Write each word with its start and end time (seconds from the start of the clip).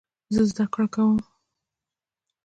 زه 0.33 0.41
زده 0.51 0.65
کړه 0.73 0.87
کوم. 0.93 1.15